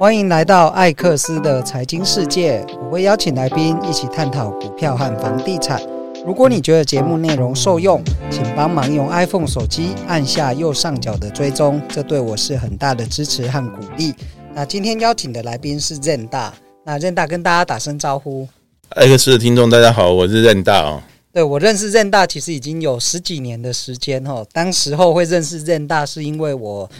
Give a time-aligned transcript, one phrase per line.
[0.00, 5.78] 欢迎来到艾克斯的财经世界，我会邀请来宾一起探讨股票和房地产。
[6.24, 14.14] 如果你觉得节目内容受用，请帮忙用 iPhone 手机按下右上角的追踪，这对我是很大的支持和鼓励。
[14.54, 18.48] 那今天邀请的来宾是 Zen 大，那 Zen 大跟大家打声招呼。
[18.96, 21.02] 艾克斯的听众大家好，我是 Zen 大哦。
[21.30, 26.90] 对，我认识 Zen 大其实已经有十几年的时间哦，当时候会认识 Zen 大是因为我。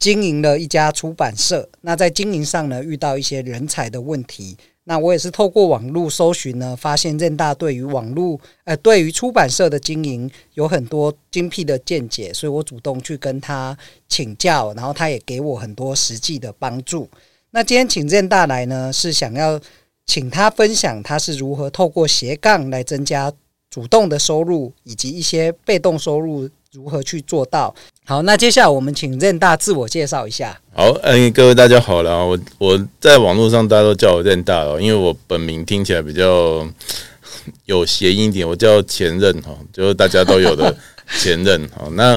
[0.00, 4.56] 经营了一家出版社，那在经营上呢，遇到一些人才的问题。
[4.84, 13.76] 那我也是透过网络搜寻呢，发现任大对于网络呃，对于出版社的经营有很多精辟的见解，所以我主动去跟他
[14.08, 17.06] 请教，然后他也给我很多实际的帮助。
[17.50, 19.60] 那今天请任大来呢，是想要
[20.06, 23.30] 请他分享他是如何透过斜杠来增加
[23.70, 26.48] 主动的收入，以及一些被动收入。
[26.72, 27.74] 如何去做到？
[28.04, 30.56] 好，那接下来我们请 Zen 大自我介绍一下。
[30.72, 36.64] 好，哎，各位大家好了，我我在网络上大家都叫我 Zen 大哦，因为我本名听起来比较
[37.64, 40.72] 有谐音一点，我叫前任哈，就是大家都有的
[41.18, 41.88] 前任哈。
[41.94, 42.16] 那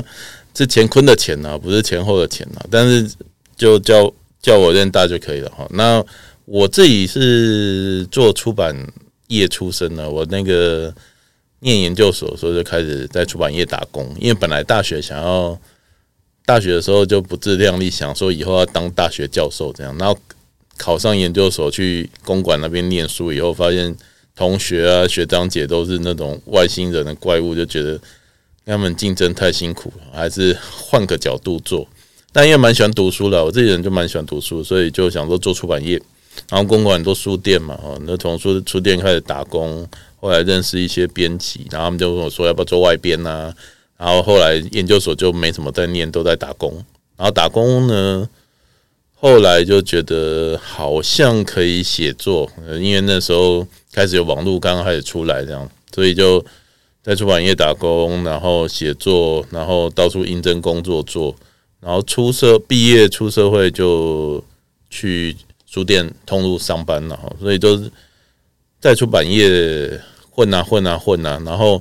[0.53, 3.11] 是乾坤的干呢，不是前后的前啊，但是
[3.57, 5.67] 就叫叫我 Zen 大就可以了哈。
[5.71, 6.05] 那
[6.45, 8.77] 我自己是做出版
[9.29, 10.93] 业出身的，我那个。
[11.63, 15.57] 念研究所的时候就开始在出版业打工，因为本来大学想要
[16.45, 20.17] 大学的时候就不自量力，想说以后要当大学教授这样，然后
[20.77, 23.95] 考上研究所去公馆那边念书以后，发现
[24.35, 27.91] 同学啊学长姐都是那种外星人的怪物，就觉得
[28.65, 31.87] 跟他们竞争太辛苦，还是换个角度做。
[32.33, 36.01] 但因为蛮喜欢读书的，我这人就蛮喜欢读书，所以就想说做出版业，
[36.49, 39.87] 然后公馆很多书店嘛，哦，那从书书店开始打工。
[40.23, 43.53] 后来认识一些编辑，然后他们就跟我说要不要做外编啊？
[43.97, 46.73] 然后后来研究所就没怎么在念，都在打工。
[47.17, 48.29] 然后打工呢，
[49.15, 56.41] 后来就觉得好像可以写作，因为那时候开始有网络刚刚开始出来，这样，所以就
[57.03, 61.35] 在出版业打工，然后写作，然后到处应征工作做，
[61.81, 64.41] 然后出社毕业出社会就
[64.89, 65.35] 去
[65.65, 67.91] 书店通路上班了哈，所以都是
[68.79, 69.99] 在出版业。
[70.35, 71.79] 混啊混啊混啊，然后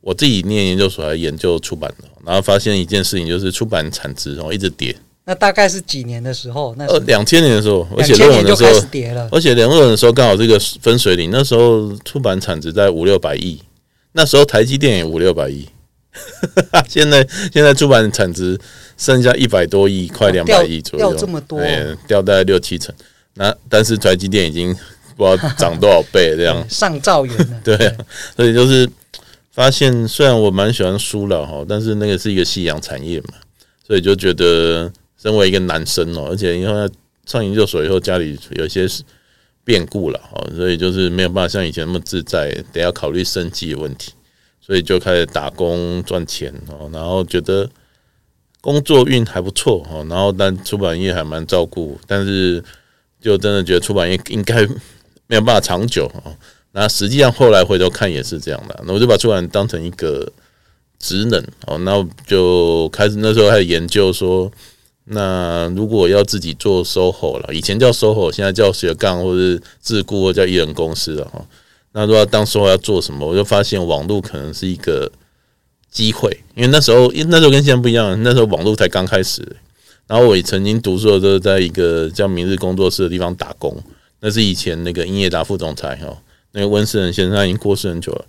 [0.00, 4.96] 我自己念研究所还研究出版的，然后发现一件事情，就是出版产值哦一直跌。
[5.24, 6.72] 那大概是几年的时候？
[6.78, 13.60] 那呃两千年的时候，而且论文的时候跌了，而且论文的时候刚好这个分水岭，那时候出版产值在五六百亿，
[14.12, 15.66] 那时候台积电也五六百亿，
[16.88, 18.56] 现在现在出版产值
[18.96, 21.60] 剩下一百多亿，快两百亿左右，掉这么多，
[22.06, 22.94] 掉大概六七成。
[23.34, 24.72] 那但是台积电已经。
[25.16, 27.60] 不知道涨多少倍这样， 上兆元呢？
[27.64, 27.76] 对，
[28.36, 28.88] 所以就是
[29.50, 33.34] 发现，虽然我蛮喜欢书了哈，但是那个是一个夕阳产业嘛，
[33.86, 36.90] 所以就觉得身为一个男生哦，而且因为
[37.24, 38.86] 上研究所以后家里有些
[39.64, 44.12] 变故了哦，所以就是没有办法像以前那么自在，得要考虑生计的问题，
[44.60, 47.66] 所以就开始打工赚钱哦，然后觉得
[48.60, 52.62] 工作运还不错哈，然后但出版业还蛮照顾，但是
[53.20, 54.68] 就真的觉得出版业应该。
[55.26, 56.30] 没有办法长久啊，
[56.72, 60.30] 那实际上后来回头看也是这样的，那我就把出版当成一个
[60.98, 64.50] 职能哦，那就开始那时候开始研究说，
[65.04, 71.44] 那如果要自己做 SOHO 了，以前叫 SOHO，现在叫斜杠或者自雇或叫艺人公司了哈。
[71.92, 75.10] 那如果当 SOHO 要做什么，我就发现网络可能是一个
[75.90, 79.42] 机会，因为那时候因那时候跟现在不一样，那时候网络才刚开始，
[80.06, 83.76] 然后我也曾经读书的时候，在一个叫明日工作室的地方打工。
[84.26, 86.20] 那是以前那个英业达副总裁哈，
[86.50, 88.24] 那个温世仁先生已经过世很久了。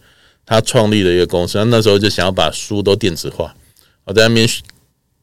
[0.46, 3.56] 他创立了一个公司，他那时候就想要把书都电子化。
[4.03, 4.47] 我在那边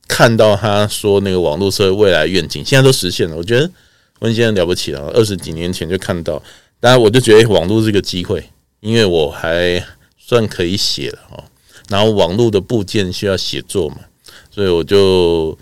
[0.08, 3.36] 看到他说那个网络社会未来愿景，现在都实现了。
[3.36, 3.70] 我觉得
[4.18, 6.42] 温先生了不起了，二十几年前就看到，
[6.80, 8.44] 当然我就觉得网络是个机会，
[8.80, 9.80] 因为我还
[10.18, 11.44] 算可以写了哈。
[11.88, 13.98] 然后网络的部件需要写作嘛，
[14.50, 15.56] 所以我就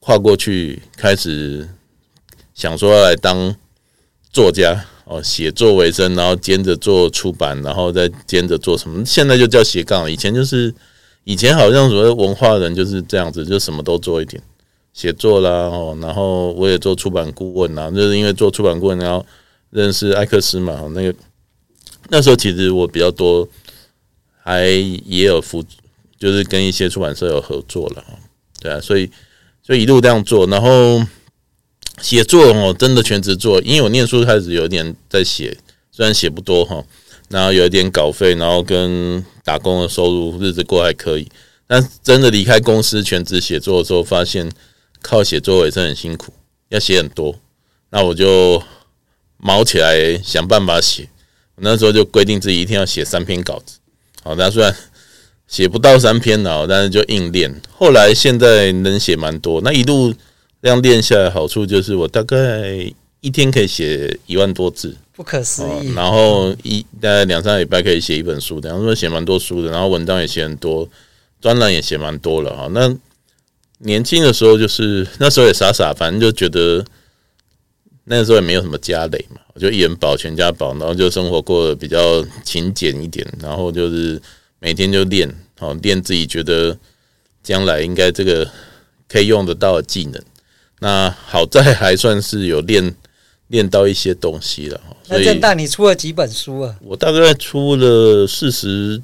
[0.00, 1.68] 跨过去开始
[2.54, 3.54] 想说要来当。
[4.34, 9.04] 作家哦，写作为生，然后兼着做出版，然后再兼着做什么？
[9.06, 10.10] 现在就叫斜杠。
[10.10, 10.74] 以前就是，
[11.22, 14.42] 以前好像所谓文化人就是这样子，就什么都做一点，
[14.92, 19.24] 写作啦哦，然后我也做出版顾问啦，就是因为做出版顾问，然后
[19.70, 20.90] 认识艾克斯嘛。
[20.92, 21.14] 那个
[22.08, 23.48] 那时候其实我比较多，
[24.42, 25.64] 还也有辅，
[26.18, 28.04] 就是跟一些出版社有合作了，
[28.60, 29.08] 对啊，所以
[29.62, 31.00] 就一路这样做，然后。
[32.00, 35.56] 写作哦，真的全职做，因为我念书开始有点在写，
[35.90, 36.84] 虽然写不多哈，
[37.28, 41.30] 然后有一点稿费，然后跟打工的收入，日子过还可以。
[41.66, 44.50] 但真的离开公司全职写作的时候，发现
[45.00, 46.32] 靠写作也是很辛苦，
[46.68, 47.34] 要写很多，
[47.90, 48.62] 那我就
[49.38, 51.08] 卯起来想办法写。
[51.56, 53.78] 那时候就规定自己一天要写三篇稿子。
[54.22, 54.74] 好，那虽然
[55.46, 57.54] 写不到三篇了，但是就硬练。
[57.70, 59.60] 后来现在能写蛮多。
[59.62, 60.12] 那一路
[60.64, 62.90] 这样练下来，好处就是我大概
[63.20, 65.92] 一天可以写一万多字，不可思议。
[65.92, 69.70] 然后一大概两三个礼拜可以写一本书，等于说写蛮多书的。
[69.70, 70.88] 然后文章也写很多，
[71.38, 72.66] 专栏也写蛮多了哈。
[72.72, 72.96] 那
[73.80, 76.82] 年轻的时候就是那时候也傻傻，反正就觉得。
[78.06, 84.20] 那时候也没有什么家累嘛，我就一人保全家保，然后就生活过得比较勤俭一点，然后就是
[84.58, 85.26] 每天就练，
[85.58, 86.78] 好练自己觉得
[87.42, 88.46] 将来应该这个
[89.08, 90.22] 可以用得到的技能。
[90.84, 92.94] 那好在还算是有练
[93.48, 94.78] 练到一些东西了。
[95.08, 96.76] 那正大你出了几本书啊？
[96.82, 99.00] 我大概出了四十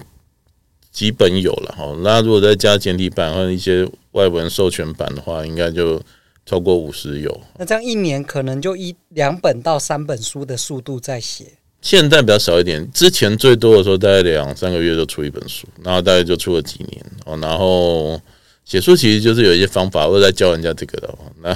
[0.92, 1.96] 几本有了哈。
[2.02, 6.00] 那如果再加简体版和一些外文授权版的话，应该就。
[6.46, 11.44] 超过五十有，那这样一年可能就一两本到三本书的速度在写。
[11.80, 17.38] 现在比较少一点，之前最多的时候大概两三个月就出一本书，然后大概就出了几年哦。
[17.40, 18.20] 然后
[18.64, 21.18] 写书其实就是有一些方法，我在教人家这个的。
[21.42, 21.54] 那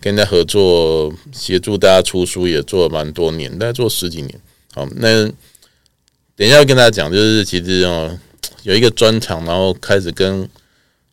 [0.00, 4.40] 跟人家合作协助大家出书也做了蛮多年，大概做十几年。
[4.74, 5.24] 好，那
[6.36, 8.18] 等一下要跟大家讲，就是其实哦
[8.62, 10.48] 有一个专长，然后开始跟。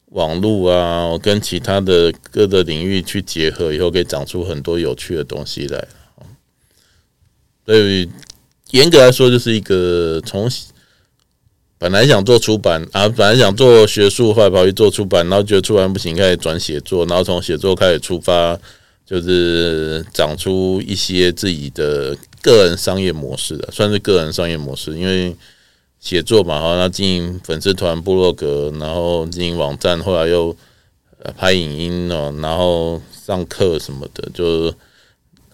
[0.09, 5.85] 网络啊，跟其他的各个领域去结合以后，可以长出很多有趣的东西来。
[7.65, 8.09] 所以
[8.71, 10.49] 严格来说，就是一个从
[11.77, 18.57] 本来想做出版啊，本来想做学术，后来跑去做出版，然后觉得出版不行，开始转写作，然后从写作开始出发，
[19.05, 25.35] 就是长出一些自己的个人商业模式的，算是个人商业模式，因为。
[25.97, 30.55] 写作嘛，然后经营粉丝团、部落格，然后经营网站，后来又
[31.35, 34.71] 拍影音哦，然后上课什么的，就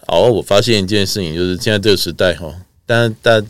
[0.08, 2.54] 哦，我发现一件事情，就是现在这个时代哈，
[2.86, 3.48] 但但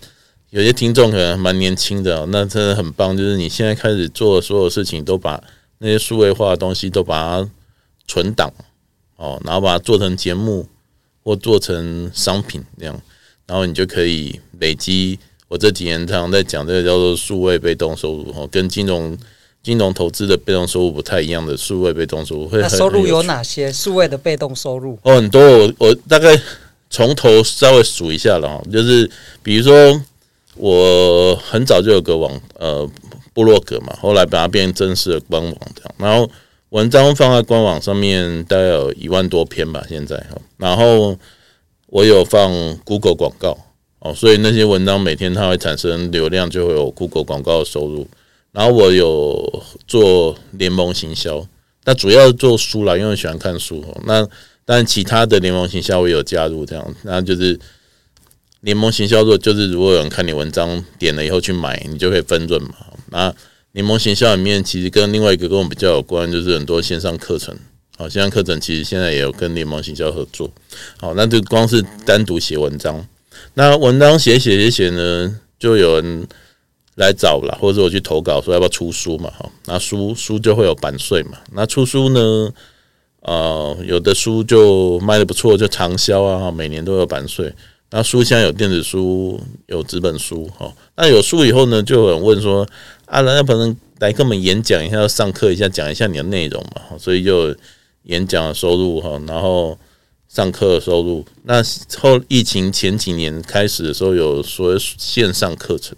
[0.51, 5.42] 有些听众可能蛮年轻的，那真的很棒，就是你现在开始做的所有事情，都把
[5.77, 7.50] 那些数位化的东西都把它
[8.06, 8.51] 存档
[9.15, 10.68] 哦，然后把它做成节目
[11.24, 13.01] 或做成商品这样，
[13.48, 15.18] 然后你就可以累积。
[15.48, 19.18] 我这几年常常在讲这个叫做数位被动收入哦，跟金融
[19.63, 22.48] 金融投资的被动收入不太一样的数位被动收入。
[22.50, 23.71] 会那 收入有哪些？
[23.71, 25.42] 数位的被动收入哦，很多。
[25.42, 26.38] 我我大概
[26.89, 29.09] 从头稍微数一下了哦，就是
[29.42, 30.01] 比如说
[30.56, 32.89] 我很早就有个网呃
[33.33, 36.30] 部落格嘛，后来把它变成正式的官网这样，然后
[36.69, 40.21] 文章放在官网上面大概有一万多篇吧，现在，
[40.57, 41.18] 然后
[41.88, 42.51] 我有放
[42.83, 43.57] Google 广告。
[44.03, 48.07] 哦，所以那些文章每天它会产生流量，就会有 Google 广告的收入。
[48.51, 51.45] 然后我有做联盟行销，
[51.86, 53.86] 那主要做书啦，因为喜欢看书。
[54.07, 54.27] 那
[54.65, 57.59] 但其他的联盟行销我有加入，这样，那就是
[58.62, 62.69] 联盟行销做，就是如果有人看你文章点了以后去买，你就可以分润嘛。
[63.10, 63.34] 那
[63.74, 67.56] 联盟行销里面其实跟另外一个跟我比较有关，就是很多线上课程。
[67.98, 70.50] 好，线上课程其实现在也有跟联盟行销合作。
[71.00, 73.06] 好，那就光是单独写文章。
[73.54, 76.28] 那文章写写写写呢，就有人
[76.96, 79.31] 来找了，或者我去投稿说要不要出书嘛？
[79.31, 81.38] 哈，那书书就会有版税嘛。
[81.54, 82.54] 那出书呢，
[83.22, 87.51] 呃，有的书就卖得不错，就长销啊，每年都有版税。
[87.91, 90.74] 那书现在有电子书，有纸本书，哈。
[90.95, 92.67] 那有书以后呢，就有人问说
[93.05, 96.98] 啊，那可能来跟我们演讲一下，要上课一下，讲一下你的内容嘛。
[96.98, 97.55] 所以就
[98.03, 99.77] 演讲的收入哈，然后。
[100.33, 101.62] 上课的收入，那
[102.00, 105.93] 后疫情前几年开始的时候，有所线上课程，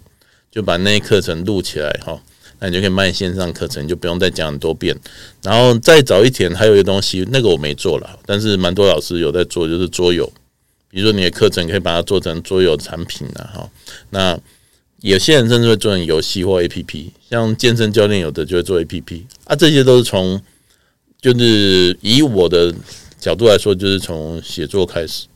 [0.49, 2.19] 就把那些课程录起来哈，
[2.57, 4.97] 那你就可以卖线上课程，就不用再讲很多遍。
[5.43, 10.27] 然后再早一点，还有一个东西，那个我没做了，但是蛮多老师有在做，就是桌游。
[10.93, 13.69] 比如说你的课程可以把它做成桌游产品啊，哈。
[14.11, 14.39] 那
[15.01, 20.39] 有些人甚至会做成游戏或 APP，像健身教练有的就会做 APP 啊，这些都是从
[21.19, 22.73] 就是以我的。
[23.23, 25.27] 角度来说，就是从写作开始，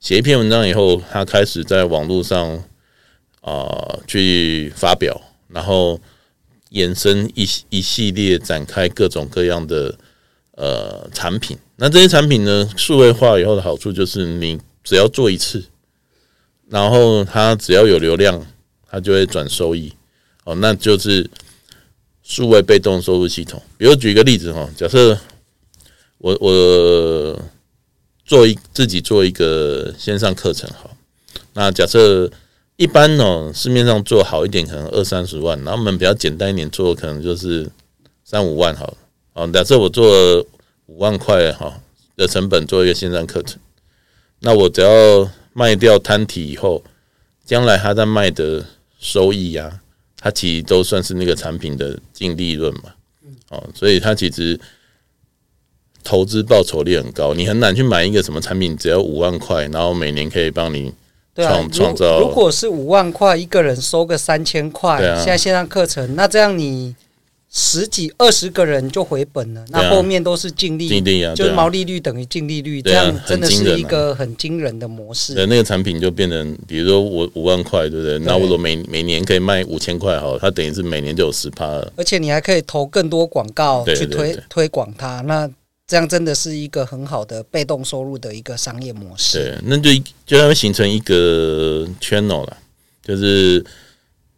[0.00, 2.60] 写一篇文章以后，他开始在网络上
[3.40, 6.00] 啊、去发表，然后
[6.72, 9.96] 衍生一一系列展开各种各样的
[10.56, 11.56] 呃产品。
[11.76, 15.62] 那这些产品呢，数位化以后的好处就是，你只要做一次，
[16.70, 18.46] 然后它只要有流量，
[18.88, 19.92] 它就会转收益。
[20.44, 21.28] 哦，那就是
[22.22, 23.62] 数位被动收入系统。
[23.76, 25.18] 比如举一个例子哈，假设。
[26.18, 27.38] 我我
[28.24, 30.90] 做一自己做一个线上课程哈，
[31.52, 32.28] 那假设
[32.76, 37.70] 一般呢，市面上做好一点可能二三十万，那我们比较简单一点做可能就是
[38.24, 38.96] 三五万好了。
[39.34, 40.40] 好，假设我做
[40.86, 41.82] 五万块哈
[42.16, 43.60] 的成本做一个线上课程，
[44.40, 46.82] 那我只要卖掉摊体以后，
[47.44, 48.64] 将来他在卖的
[48.98, 49.80] 收益呀、啊，
[50.20, 52.92] 它其实都算是那个产品的净利润嘛。
[53.48, 54.58] 哦，所以它其实
[56.04, 60.92] 投资报酬率很高，你很难去买一个什么产品只要五万块，然后每年可以帮你
[61.34, 62.20] 创创、啊、造。
[62.20, 66.94] 如果是五万块一个人收个三千块，啊、现在线上课程，那这样你。
[67.58, 75.32] 十几二十个人就回本了，那后面都是净利，利啊，就是毛利率等于净利率，这样真的是一个很惊人的模式。
[75.32, 78.18] 对，那个产品就变成，比如说我五万块，对不对？
[78.18, 81.90] 那我说每每年可以卖五千块，好，它等于是每年就有十趴了。
[81.96, 85.50] 而且你还可以投更多广告去推推广它，那
[85.86, 89.38] 这样真的是一个很好的被动收入的一个商业模式。
[89.38, 89.90] 对，那就
[90.26, 92.56] 就会形成一个 channel 了，
[93.02, 93.64] 就是。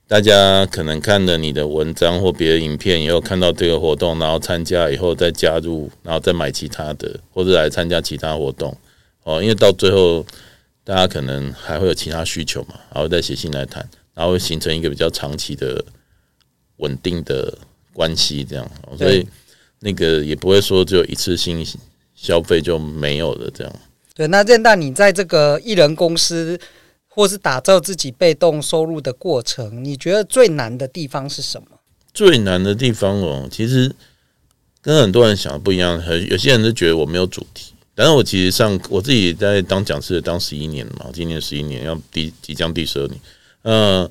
[0.09, 8.75] 大家可能看了你的文章或别的影片以后，看到这个活动，然后参加以后再加入，然后再买其他的，或者来参加其他活动
[9.25, 9.43] 哦。
[9.43, 10.25] 因为到最后，
[10.83, 15.85] 大家可能还会有其他需求嘛，然后再写信来谈，然后会形成一个比较长期的
[16.79, 17.59] 稳定的
[17.93, 18.67] 关系，这样。
[18.97, 19.29] 所以
[19.81, 21.63] 那个也不会说只有一次性
[22.15, 23.73] 消费就没有了这样。
[24.15, 26.59] 对，那任大，你在这个艺人公司。
[27.19, 31.67] 或是打造自己被动收入的过程，你觉得最难的地方是什么？
[32.15, 33.93] 最难的地方哦，其实
[34.81, 36.01] 跟很多人想的不一样。
[36.01, 43.21] 很有些人都觉得我没有主题，但是我其实上我自己在当讲师当十一年嘛，今年十一年要第即将第十二年。
[43.63, 44.09] 嗯，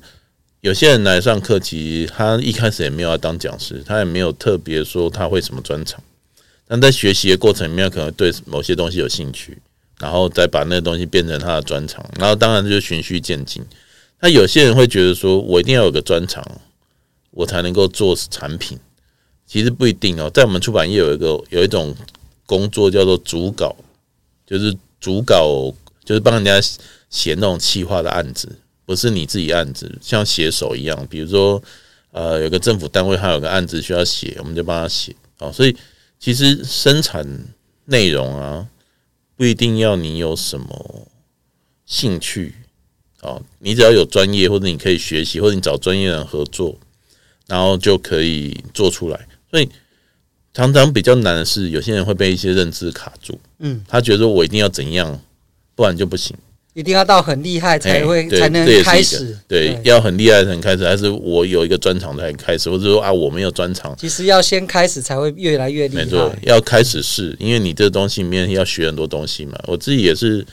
[0.60, 5.98] 有些人来上课，其实他一开始也没有要当讲师，他也没有特别说他会什么专长，
[6.66, 9.56] 但在学习的过程里面，可能对某些东西有兴趣。
[10.00, 13.64] 然后再把那个东西变成他的专长，然后当然就循序渐进。
[14.20, 16.44] 那有些人会觉得说，我一定要有个专长，
[17.30, 18.78] 我才能够做产品。
[19.46, 21.94] 其实不一定哦，在我们出版业有一个有一种
[22.46, 23.74] 工作叫做主稿，
[24.46, 25.72] 就是主稿
[26.04, 26.60] 就是帮人家
[27.08, 28.48] 写那种企划的案子，
[28.84, 31.06] 不是你自己案子，像写手一样。
[31.08, 31.62] 比如说，
[32.10, 35.14] 呃，有个政府单位他有个案子需要写，我们就帮他写。
[35.38, 35.74] 哦，所以
[36.18, 37.26] 其实生产
[37.84, 38.66] 内容啊。
[39.38, 41.06] 不一定要你有什么
[41.86, 42.56] 兴趣
[43.20, 46.76] 哦，你只要有专业，或者你可以学习，或者你找专业人合作，
[47.46, 49.28] 然后就可以做出来。
[49.48, 49.68] 所以
[50.52, 53.38] 常常比较难的是，有些人会被一些认知卡住。
[53.60, 55.20] 嗯，他觉得我一定要怎样，
[55.76, 56.36] 不然就不行。
[56.78, 66.04] 一定要到很厉害才会才能开始，对，要很厉害才能开始，还是我有一个专长才开始，或者说啊我没有专长，其实要先开始才会越来越厉害。
[66.04, 69.58] 没错，要开始试，因为你这东西里面要学很多东西嘛。
[69.66, 70.46] 我自己也是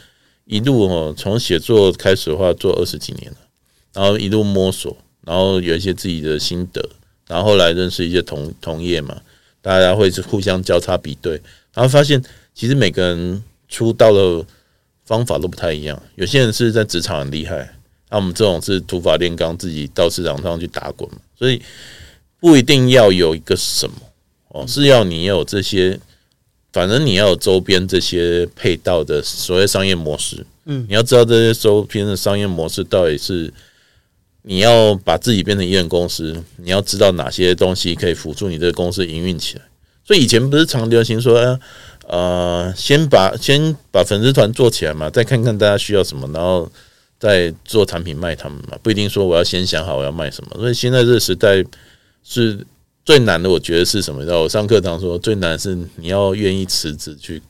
[0.46, 3.38] 一路哦，从写作开始的话做二十几年了，
[3.94, 6.82] 然后一路摸索，然后有一些自己的心得，
[7.28, 9.16] 然后后来认识一些同同业嘛，
[9.62, 11.34] 大家会是互相交叉比对，
[11.76, 12.20] 然后发现
[12.56, 14.44] 其实每个人出道了。
[15.06, 17.78] 方法都不太一样，有些人是在职场很厉害，
[18.10, 21.08] 那我们这种是土法炼钢，自己到市场上去打滚，
[21.38, 21.62] 所以
[22.40, 23.96] 不一定要有一个什么
[24.48, 26.00] 哦，是要你有这些，
[26.74, 33.54] 反正你要有周边这些配套的所谓商业模式，嗯，你要知道这些周边的商业模式到底是
[34.42, 39.62] 你要把自己变成一人公司，你要知道哪些东西可以辅助你这个公司营运起来，
[40.04, 41.60] 所以以前不是常流行说，哎。
[42.08, 46.72] 呃，先把先把粉丝团做起来嘛，再看看大家需要什么，然后
[47.18, 48.78] 再做产品卖他们嘛。
[48.84, 50.52] 不一定说我要先想好我要卖什么。
[50.58, 51.66] 所以现在这个时代
[52.24, 52.64] 是
[53.04, 54.20] 最难的，我觉得是什么？
[54.20, 57.42] 你知道，我上课堂说最难是你要愿意辞职去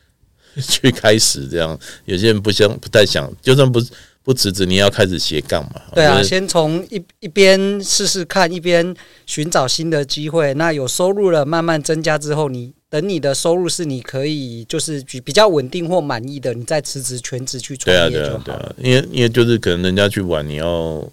[0.56, 1.78] 去开始这样。
[2.06, 3.78] 有些人不想不太想，就算不
[4.22, 5.82] 不辞职，你要开始斜杠嘛。
[5.94, 8.96] 对啊，先从一一边试试看，一边
[9.26, 10.54] 寻找新的机会。
[10.54, 12.72] 那有收入了，慢慢增加之后，你。
[12.90, 18.38] 等你的收入是你可以就是比比较稳定或满意的，你再辞职全职去创业就好。
[18.38, 21.06] 对啊，对啊，对啊，因为因为就是可能人家去玩，你要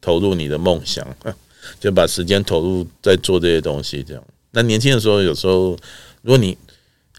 [0.00, 1.06] 投入你的梦想，
[1.78, 4.02] 就把时间投入在做这些东西。
[4.02, 5.76] 这样，那年轻的时候，有时候
[6.22, 6.58] 如果你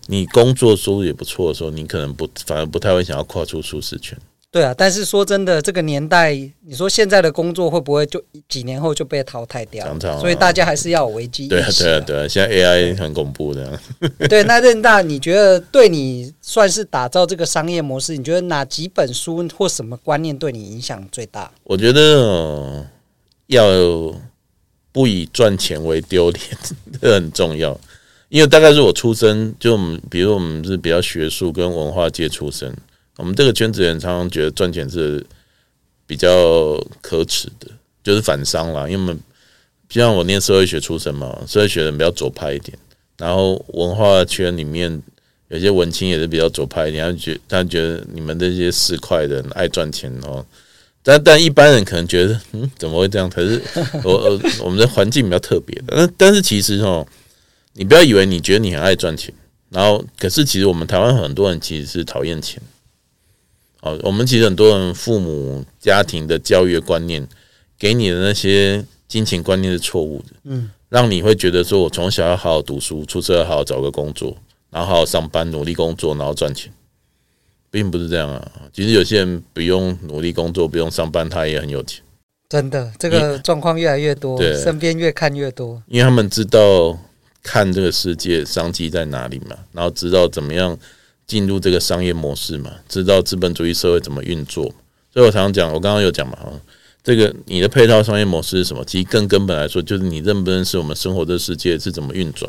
[0.08, 4.18] 你工作收入也不错的时候，你可能不反而不太会想要跨出舒适圈。
[4.54, 6.32] 对啊，但是说真的，这个年代，
[6.62, 9.84] 你说现在的工作会不会就几年后就被淘汰掉？
[9.84, 11.50] 常常啊、所以大家还是要有危机意识。
[11.50, 13.80] 对啊，对啊，对啊，现在 AI 很恐怖的。
[14.30, 18.16] 对，那任大，你觉得对你算是打造这个商业模式？
[18.16, 21.52] 你觉得哪几本书或什么观念对你影响最大？
[21.64, 22.88] 我觉得、呃、
[23.48, 23.66] 要
[24.92, 26.44] 不以赚钱为丢脸，
[27.02, 27.76] 这很重要。
[28.30, 32.72] 因为大概是我出生，就我们，比如我们是比较学术跟文化界出身。
[33.18, 35.26] 我们这个圈子人常常觉得赚钱是
[36.08, 37.68] 比较可耻的，
[38.04, 38.90] 就是反商啦。
[38.90, 39.20] 因为我们
[39.90, 42.78] 像我念社会学出身嘛，社会学人比较左派一点，
[43.18, 45.02] 然后文化圈里面
[45.50, 50.44] 有些文青也是比较左派一点，他觉他觉得你们这些市侩的人爱赚钱哦。
[51.04, 53.30] 但但一般人可能觉得，嗯，怎么会这样？
[53.30, 53.62] 可是
[54.04, 57.06] 我我我们的环境比较特别，但但是其实哦，
[57.74, 59.32] 你不要以为你觉得你很爱赚钱，
[59.70, 62.62] 然后可是其实我们台湾很多人其实是讨厌钱。
[63.84, 67.28] 哦，我们其实很多人父母家庭的教育观念，
[67.78, 74.38] 给你的那些金钱观念是错误的，嗯，让你会觉得说我从小要好好读书，出社要好好找个工作，
[74.72, 76.72] 然后好好上班，努力工作，然后赚钱。
[77.70, 82.04] 并不是这样啊，其实有些人不用努力工作，不用上班，他也很有钱。
[82.48, 85.82] 真的，这个状况越来越多，身边越看越多。
[85.88, 86.96] 因为他们知道
[87.42, 90.78] 看这个世界商机在哪里嘛，然后知道怎么样
[91.34, 94.72] 进入这个商业模式嘛，知道资本主义社会怎么运作。
[95.12, 96.54] 所以我常常讲，我刚刚有讲嘛，哈，
[97.04, 98.86] 这个你的配套商业模式是什么？
[98.86, 102.48] 其实更根本来说，就是你认不认识我们生活的世界是怎么运转。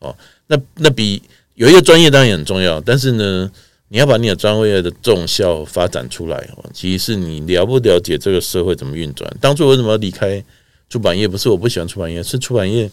[0.00, 0.12] 哦，
[0.48, 1.22] 那那比
[1.54, 3.48] 有一个专业当然也很重要，但是呢，
[3.86, 9.32] 你要把你的专业的重效发展出来哦，其实是你了不了解这个社会怎么运转。
[9.40, 10.44] 当初为什么要离开
[10.88, 11.28] 出版业？
[11.28, 12.90] 不是我不喜欢出版业，是出版业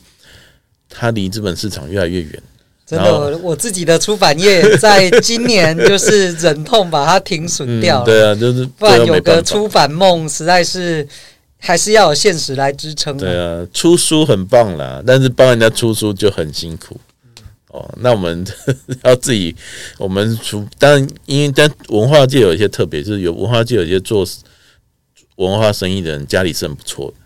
[0.88, 2.44] 它离资本市场越来越远。
[2.90, 8.06] 真的，我自己的出版业在今年就是忍痛把它停损掉了。
[8.06, 11.08] 对啊，就是不然有个出版梦，实在是
[11.60, 13.16] 还是要有现实来支撑。
[13.16, 17.00] 对啊，出书很棒啦，但是帮人家出书就很辛苦。
[17.68, 18.44] 哦，那我们
[19.06, 19.56] 要自己，
[20.00, 24.26] 我们除当然，因为在文化界有一些特别，就是有文化界有一些做
[25.36, 27.19] 文化生意的人，家里是很不错的。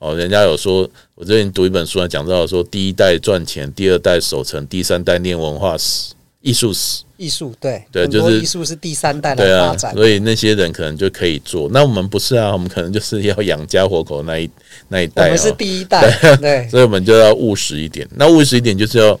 [0.00, 7.04] 哦，人家有说，我最近读一本书，讲到说，第一代赚钱，第二代守成，第三代念文化史、艺术史。
[7.16, 11.68] 艺术对对，就是艺术是第三代来发展，所以那些人可能就可以做。
[11.70, 14.50] 那我们不是啊，我们可能就是要养家活口那一
[14.88, 18.08] 那一代，我们是第一代，对，对 所以我们就要务实一点。
[18.16, 19.18] 那务实一点就是要。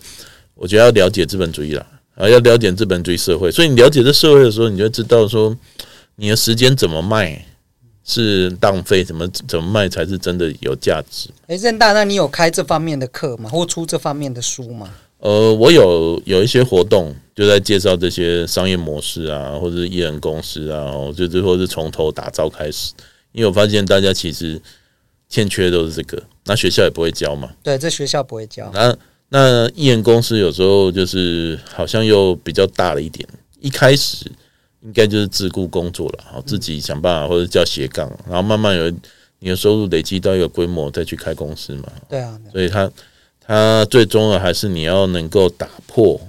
[0.54, 3.50] 我觉得要了解资本主义了啊，要了解资本主义社会。
[3.50, 5.56] 所以你了解这社会的时候，你就知道说，
[6.16, 7.42] 你的时间怎么卖
[8.10, 11.28] 是浪费，怎么怎么卖才是真的有价值。
[11.46, 13.48] 哎，任大，那你有开这方面的课吗？
[13.48, 14.90] 或出这方面的书吗？
[15.18, 22.92] 呃，我有有一些活动，就在介绍这些商业模式啊，或者是艺人公司啊，就最后是从头打造开始。
[23.32, 24.60] 因为我发现大家其实
[25.28, 27.48] 欠缺都是这个，那学校也不会教嘛。
[27.62, 28.68] 对，这学校不会教。
[28.74, 28.96] 那
[29.28, 33.28] 那艺人公司有时候就是好像又比较大了一点，
[33.60, 34.26] 一开始
[34.82, 38.90] 应该就是自雇工作了，好自己想办法或者叫斜杠，然后慢慢有
[39.38, 41.84] 你的收入累积到一个规模再去开公司嘛。
[42.08, 42.90] 对啊，所以他
[43.44, 46.20] 他最终的还是你要能够打破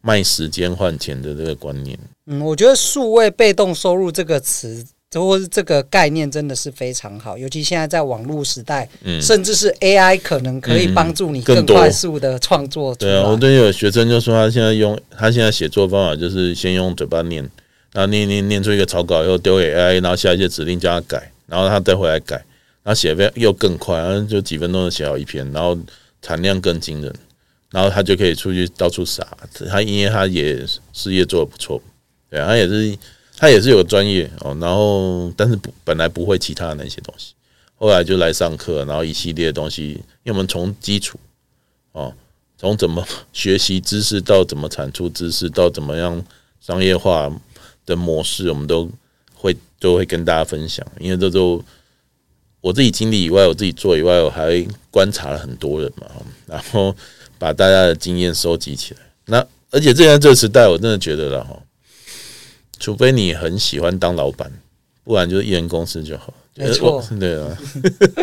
[0.00, 1.98] 卖时间换钱的这个观念。
[2.26, 4.84] 嗯，我觉得数位被动收入这个词。
[5.14, 12.94] 或是这个概念真的是非常好，尤其现在在网络时代，嗯，甚至是 AI 可能可以帮助你更快速的创作。
[12.94, 17.46] 对啊，我都有学生就说他现在用他现在写作方法就是先用嘴巴念，
[17.92, 22.36] 然后念念念出一个草稿，又丢给 AI，然后下一些指令叫他改，然后他再回来改，
[22.82, 25.78] 然后写又更快，然后就几分钟就写好一篇，然后
[26.20, 27.14] 产量更惊人，
[27.70, 29.26] 然后他就可以出去到处撒。
[29.68, 31.80] 他因为他也事业做得不错，
[32.30, 32.98] 对，他也是。
[33.34, 37.32] 他也是有专业哦，然后但是本来不会其他的那些东西，
[37.74, 41.18] 后来就来上课，然后一系列东西，因为我们从基础
[41.90, 42.14] 哦，
[42.56, 46.24] 从怎么学习知识到怎么产出知识到怎么样
[46.60, 47.32] 商业化
[47.86, 48.90] 的模式，我们都
[49.34, 50.86] 会都会跟大家分享。
[50.98, 51.62] 因为这都
[52.60, 56.06] 我自己经历以外，我自己做以外，我还观察了很多人嘛，
[56.46, 56.94] 然后
[57.38, 59.00] 把大家的经验收集起来。
[59.26, 61.58] 那而且这在这个时代，我真的觉得了哈。
[62.78, 64.52] 除非你很喜欢当老板，
[65.04, 66.34] 不然就是一人公司就好。
[66.54, 67.58] 没错， 对啊，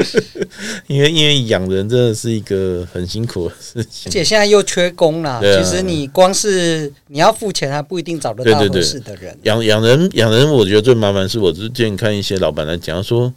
[0.87, 5.41] 因为因为养人真的是一个很辛苦的事情，而且现在又缺工了。
[5.41, 9.35] 其实你光是你要付钱，还不一定找得到合适的人。
[9.43, 13.33] 养养人养人，我觉得最麻烦是我之前看一些老板来讲说，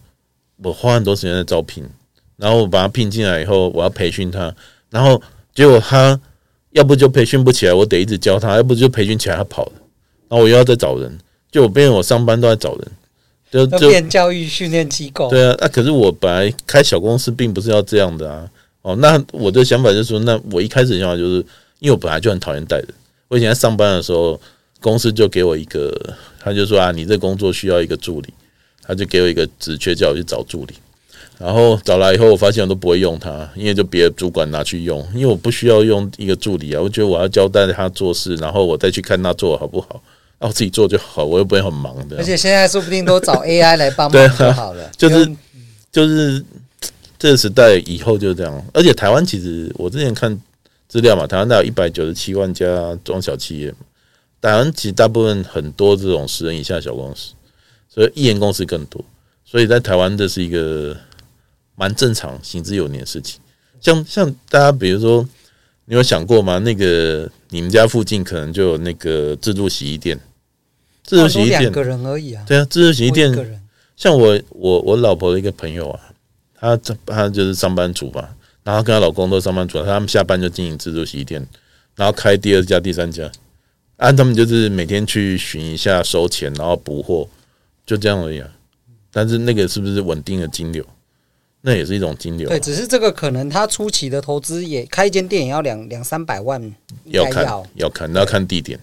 [0.62, 1.82] 我花很多时间在招聘，
[2.36, 4.54] 然后我把他聘进来以后，我要培训他，
[4.90, 5.20] 然后
[5.54, 6.20] 结果他
[6.72, 9.72] 要不就培训不起来，我得一直教他；要不就培训起来他跑了。
[10.28, 11.18] 然后我又要再找人，
[11.50, 12.86] 就我变成我上班都在找人，
[13.52, 15.28] 就就变教育训练机构。
[15.28, 18.48] 对啊，那可是我本来开小公司并不是要这样的啊。
[18.80, 21.36] 哦，那我的想法就是说，那我一开始的想法就是，
[21.78, 22.88] 因为我本来就很讨厌带人。
[23.28, 24.40] 我以前在上班的时候，
[24.80, 25.94] 公司就给我一个，
[26.40, 28.28] 他就说啊，你这工作需要一个助理，
[28.82, 30.74] 他就给我一个职缺，叫我去找助理。
[31.38, 36.80] 然后找来以后，我发现我都不会用它，因为就别的主管拿去用，因为我不需要用一个助理啊。
[36.80, 40.00] 我觉得我要交代他做事，然后我再去看他做好不好。
[40.42, 42.16] 然后自己做就好，我又不会很忙的。
[42.16, 44.90] 而且现在说不定都找 AI 来帮忙就好了。
[44.98, 45.36] 就是
[45.92, 46.44] 就是
[47.16, 48.66] 这个时代以后就是这样。
[48.74, 50.36] 而且台湾其实我之前看
[50.88, 52.66] 资料嘛，台湾大概有一百九十七万家
[53.04, 53.72] 中小企业，
[54.40, 57.34] 台湾其实大部分很多这种十人以下小公司，
[57.88, 59.00] 所以一人公司更多，
[59.44, 60.96] 所以在台湾这是一个
[61.76, 63.40] 蛮正常、行之有年的事情。
[63.80, 65.24] 像像大家比如说，
[65.84, 66.58] 你有想过吗？
[66.58, 70.18] 那个你们家附近可能就有那个自助洗衣店，
[71.02, 72.44] 自助洗衣店两个人而已啊。
[72.46, 73.32] 对啊，自助洗衣店，
[73.96, 76.00] 像我我我老婆的一个朋友啊，
[76.58, 78.28] 她她就是上班族嘛，
[78.64, 81.46] 然后跟她老公都是上班族，他们下班就经营自助洗衣店，
[81.96, 83.30] 然后开第二家、第三家，
[83.96, 87.28] 啊，他们就是每天去巡一下收钱，然后补货，
[87.84, 88.48] 就这样而已啊。
[89.12, 90.84] 但是那个是不是稳定的金流？
[91.64, 96.60] 那也是一种金流，对，只是这个可能他初期的投资也开一间店也要两两三百万
[97.04, 98.76] 要，要看要看，那要看地点。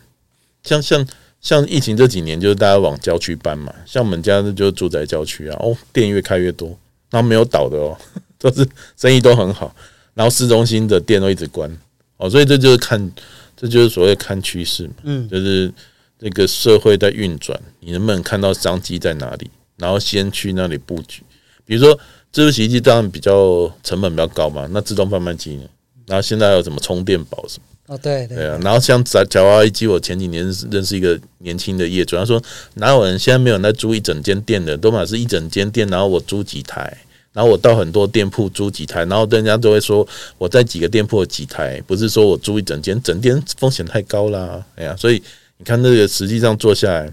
[0.64, 1.06] 像像
[1.42, 6.70] 像疫情这几年，就是大家往郊区搬嘛，像我们家就是住在郊区啊，哦，店越开越多，
[7.10, 7.98] 然后没有倒的哦，
[8.38, 9.76] 都是生意都很好，
[10.14, 11.70] 然后市中心的店都一直关
[12.18, 13.12] 哦，所以这就是看，
[13.56, 15.72] 这就是所谓看趋势嘛，嗯，就是
[16.20, 21.24] 这个社会在运转，你能不能看到商机在哪里，然后先去那里布局，
[21.66, 22.00] 比如说。
[22.32, 25.64] 自助洗衣机当然比较成本比较高嘛，那自动贩卖机呢？
[26.06, 27.66] 然后现在还有什么充电宝什么？
[27.90, 28.60] 哦，对对，对啊。
[28.64, 32.42] 然后像夹夹娃娃机，我前几年认识一个年轻的业主，他说
[32.76, 36.96] 哪有人现在没有人在租一整间店的，都嘛是一整间店，然后我租几台，
[37.34, 44.64] 然后我到很多店铺租几台，然后人家都会说我在几个店铺有几台，不是说我租一整间，整间风险太高啦。
[44.76, 45.22] 哎呀，所以
[45.58, 47.12] 你看那个实际上做下来，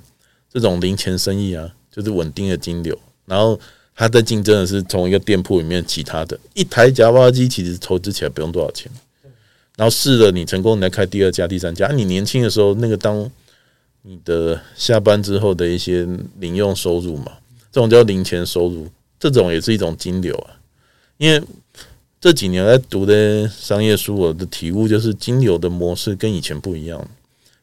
[0.52, 3.58] 这种零钱生意啊，就是稳定的金流，然后。
[3.98, 8.92] 他在竞争的是从一个店铺里面其他的一台夹娃娃机，其实投资起来不用多少钱。
[9.76, 11.86] 然后试了你成功，你再开第二家、第三家。
[11.88, 13.30] 你年轻的时候，那个当
[14.02, 16.04] 你的下班之后的一些
[16.40, 17.32] 零用收入嘛，
[17.70, 18.88] 这种叫零钱收入，
[19.20, 20.58] 这种也是一种金流啊。
[21.18, 21.40] 因为
[22.20, 26.98] 这几年在读的商业书，我的体悟就是金流的模式跟以前不一样。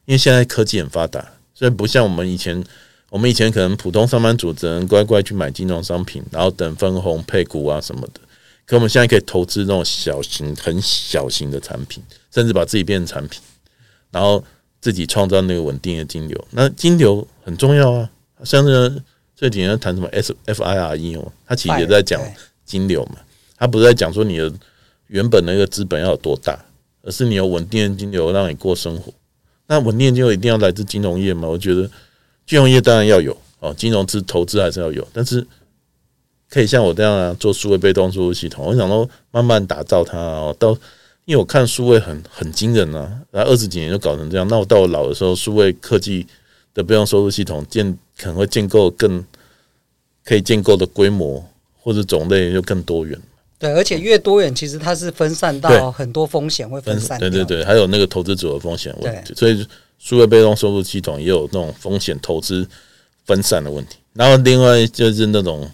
[0.06, 2.64] 因为现在科技很发达，所以不像我们以前。
[3.10, 8.20] 我们以前可能普通上班族只能乖乖去买金融商品，然后等分红配股啊什么的。
[8.66, 13.40] 可我们现在可以投资那种小型、很小型的产品，甚至把自己变成产品，
[14.10, 14.42] 然后
[14.80, 16.46] 自己创造那个稳定的金流。
[16.50, 18.10] 那金流很重要啊，
[18.44, 19.02] 像这
[19.36, 22.20] 这几年谈什么 S F I R E 哦，他其实也在讲
[22.64, 23.16] 金流嘛。
[23.56, 24.52] 他不是在讲说你的
[25.08, 26.58] 原本那个资本要有多大，
[27.02, 29.12] 而是你有稳定的金流让你过生活。
[29.66, 31.48] 那稳定的金流一定要来自金融业吗？
[31.48, 31.90] 我觉得。
[32.46, 35.46] 金融业当然要有哦，金融资投资还是要有，但是
[36.54, 40.54] 可以像我这样啊，做数位被动收入系统，我想说慢慢打造它哦。
[40.56, 40.70] 到
[41.24, 46.24] 因为我看数位很很惊人啊，然后二十几年就搞成这样，那我到我老的时候，数位科技
[46.72, 47.84] 的被动收入系统建
[48.16, 49.24] 可能会建构更
[50.24, 51.44] 可以建构的规模
[51.80, 53.20] 或者种类就更多元。
[53.58, 57.18] 对，而且越多元，其实它是分散到很多风险会分散。
[57.18, 59.66] 对对对，还有那个投资者的风险问题，所以。
[59.96, 62.68] 数位被动收入系统也有那种风险投资
[63.24, 65.66] 分散的问题，然后另外就是那种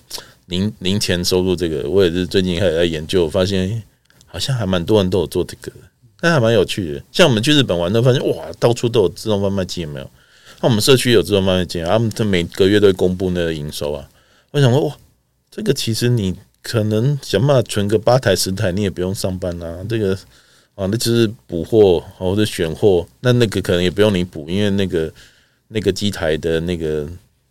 [0.50, 3.82] 零零钱收入，这个我也是最近开始在研究，发现
[4.26, 5.72] 好像还蛮多人都有做这个，
[6.20, 7.02] 那还蛮有趣的。
[7.10, 10.10] 像我们去日本玩，都发现哇，到处都有自动贩卖机，有没有？
[10.60, 14.06] 那我们社区有自动贩卖机，他们每个月都会公布那个营收啊。
[14.50, 14.94] 我想说，哇，
[15.50, 20.18] 这个其实你可能想办法存个八台十台，你也不用上班啊，这个。
[20.76, 25.12] 啊，那就是补货或者选货，那那个可能也不用你补，因为那个
[25.68, 27.06] 那个机台的那个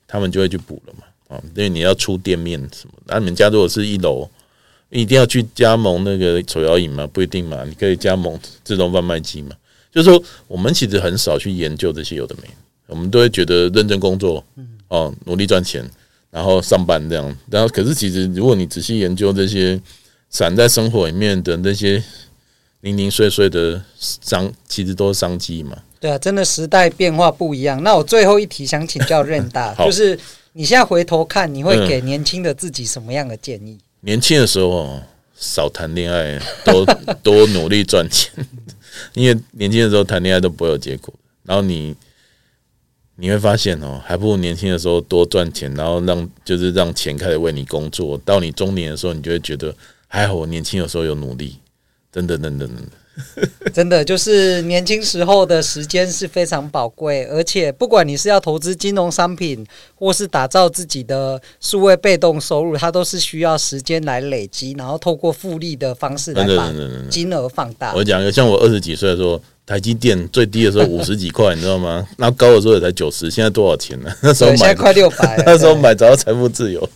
[0.07, 1.03] 他们就会去补了嘛。
[1.29, 4.29] 啊，因为你要出店面什么，那你们家如果是一楼，
[4.89, 7.07] 一定要去加盟那个手摇饮吗？
[7.07, 9.55] 不一定嘛，你可以加盟自动贩卖机嘛。
[9.93, 12.49] 就是说，我们其实很少去研究这些有的没，
[12.87, 14.43] 我们都会觉得认真工作，
[14.89, 15.89] 哦，努力赚钱，
[16.29, 17.37] 然后上班这样。
[17.49, 19.81] 然后，可是其实如果你仔细研究这些
[20.29, 22.03] 散在生活里面的那些。
[22.81, 25.77] 零零碎碎的商，其实都是商机嘛。
[25.99, 27.83] 对啊，真的时代变化不一样。
[27.83, 30.17] 那我最后一题想请教任大， 就是
[30.59, 33.77] 你现在回头看，你会给年轻的自己什么样的建议？
[34.01, 35.01] 年轻的时候
[35.33, 36.85] 少谈恋爱，多
[37.23, 38.29] 多努力赚钱，
[39.13, 41.13] 因为年轻的时候谈恋爱都不会有结果。
[41.43, 41.95] 然后你
[43.15, 48.17] 你会发现哦，还不如年轻的时候多赚钱，然后让就是让钱开始为你工作。
[48.25, 49.73] 到你中年的时候，你就会觉得
[50.09, 51.55] 还好，我年轻的时候有努力。
[52.11, 52.81] 真的，真的，真的，
[53.73, 66.71] 真的就是年轻时候的时间是非常宝贵，而且不管你是要投资金融商品，或是打造自己的数位被动收入，它都是需要时间来累积，然后透过复利的方式来把
[67.09, 67.93] 金额放大。
[67.95, 69.41] 我讲一个，像我二十几岁的时候。
[69.69, 72.03] 台积电最低的时候 五十几块，你知道吗？
[72.17, 74.09] 那高的时候也才九十，现在多少钱呢？
[74.19, 76.89] 那时候买现在快六百， 那时候买早要财富自由。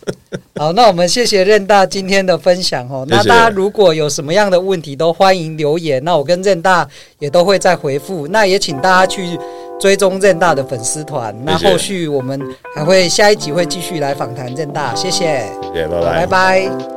[0.56, 3.06] 好，那我们谢谢任大今天的分享哦。
[3.08, 6.04] 那大家如果有什么样的问题，都欢迎留言。
[6.04, 6.88] 那我跟任大
[7.20, 8.28] 也都会再回复。
[8.30, 9.38] 那也请大家去
[9.80, 11.36] 追踪任大的粉丝团。
[11.46, 12.42] 那后续我们
[12.74, 16.93] 还会下一集会继续来访谈任大，谢谢，谢谢，拜拜，拜拜。